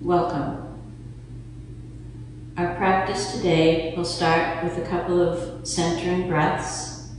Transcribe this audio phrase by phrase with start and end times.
[0.00, 0.80] Welcome.
[2.56, 7.10] Our practice today will start with a couple of centering breaths.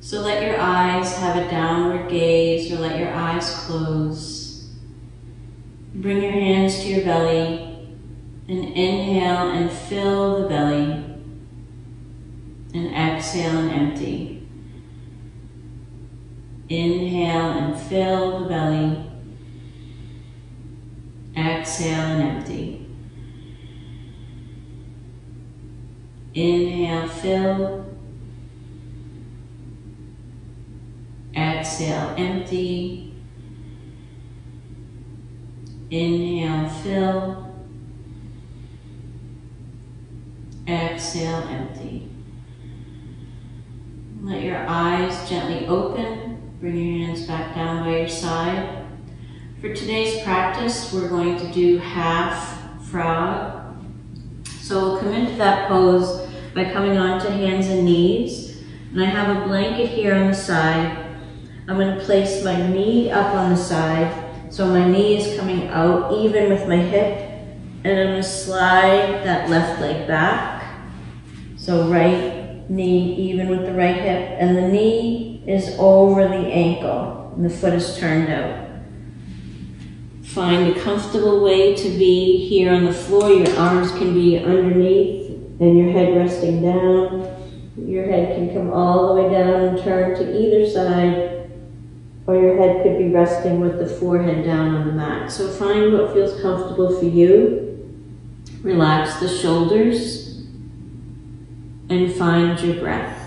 [0.00, 4.74] So let your eyes have a downward gaze or let your eyes close.
[5.94, 7.86] Bring your hands to your belly
[8.48, 11.04] and inhale and fill the belly
[12.74, 14.48] and exhale and empty.
[16.68, 19.09] Inhale and fill the belly.
[21.60, 22.86] Exhale and empty.
[26.32, 27.84] Inhale, fill.
[31.36, 33.12] Exhale, empty.
[35.90, 37.54] Inhale, fill.
[40.66, 42.08] Exhale, empty.
[44.22, 46.54] Let your eyes gently open.
[46.58, 48.89] Bring your hands back down by your side.
[49.60, 53.76] For today's practice, we're going to do half frog.
[54.62, 58.62] So we'll come into that pose by coming onto hands and knees.
[58.90, 60.96] And I have a blanket here on the side.
[61.68, 64.32] I'm going to place my knee up on the side.
[64.50, 67.18] So my knee is coming out even with my hip.
[67.84, 70.72] And I'm going to slide that left leg back.
[71.58, 74.38] So right knee even with the right hip.
[74.40, 77.34] And the knee is over the ankle.
[77.36, 78.69] And the foot is turned out.
[80.34, 83.30] Find a comfortable way to be here on the floor.
[83.30, 85.28] Your arms can be underneath
[85.58, 87.36] and your head resting down.
[87.76, 91.50] Your head can come all the way down and turn to either side,
[92.26, 95.32] or your head could be resting with the forehead down on the mat.
[95.32, 97.66] So find what feels comfortable for you.
[98.62, 100.44] Relax the shoulders
[101.88, 103.19] and find your breath.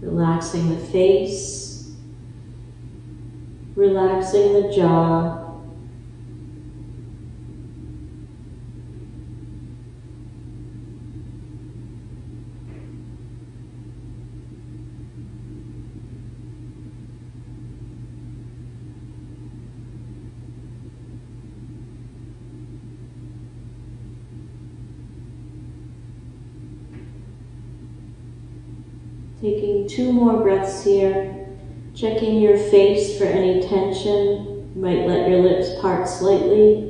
[0.00, 1.92] Relaxing the face,
[3.74, 5.47] relaxing the jaw,
[29.40, 31.46] Taking two more breaths here,
[31.94, 34.72] checking your face for any tension.
[34.74, 36.88] You might let your lips part slightly.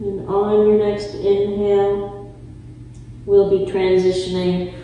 [0.00, 2.34] And on your next inhale,
[3.26, 4.81] we'll be transitioning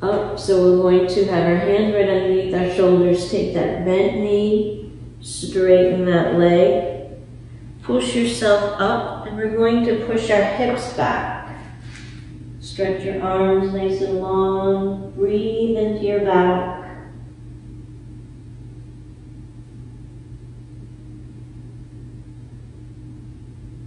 [0.00, 0.38] up.
[0.38, 3.30] So we're going to have our hands right underneath our shoulders.
[3.30, 7.18] Take that bent knee, straighten that leg.
[7.82, 11.58] Push yourself up and we're going to push our hips back.
[12.60, 15.12] Stretch your arms nice and long.
[15.12, 16.78] Breathe into your back.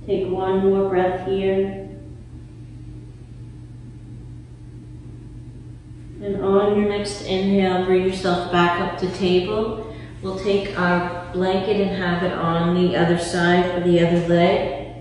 [0.05, 1.89] Take one more breath here.
[6.21, 9.91] And on your next inhale, bring yourself back up to table.
[10.21, 14.93] We'll take our blanket and have it on the other side for the other leg.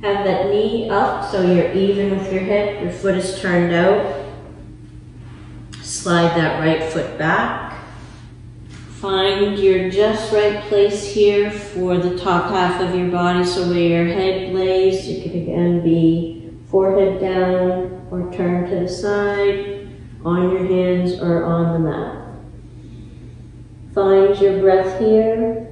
[0.00, 2.80] Have that knee up so you're even with your hip.
[2.80, 4.28] Your foot is turned out.
[5.82, 7.84] Slide that right foot back.
[8.92, 13.44] Find your just right place here for the top half of your body.
[13.44, 18.88] So where your head lays, you can again be forehead down or turn to the
[18.88, 19.79] side
[20.24, 22.16] on your hands or on the mat.
[23.94, 25.69] Find your breath here.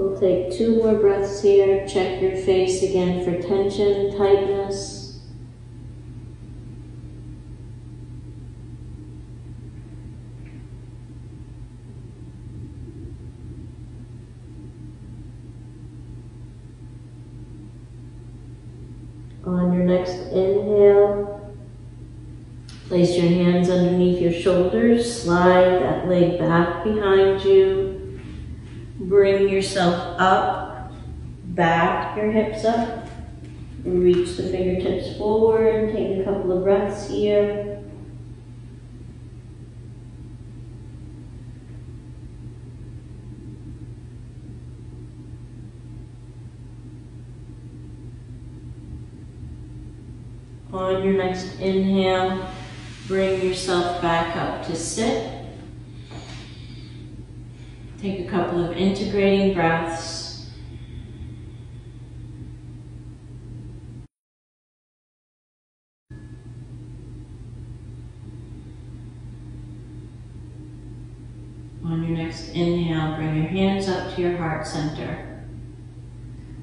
[0.00, 1.86] We'll take two more breaths here.
[1.86, 5.20] Check your face again for tension, tightness.
[19.44, 21.54] On your next inhale,
[22.88, 28.09] place your hands underneath your shoulders, slide that leg back behind you.
[29.10, 30.92] Bring yourself up,
[31.46, 33.08] back your hips up.
[33.82, 37.82] Reach the fingertips forward, take a couple of breaths here.
[50.72, 52.48] On your next inhale,
[53.08, 55.39] bring yourself back up to sit.
[58.00, 60.48] Take a couple of integrating breaths.
[71.84, 75.44] On your next inhale, bring your hands up to your heart center.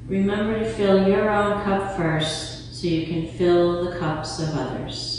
[0.07, 5.17] Remember to fill your own cup first so you can fill the cups of others.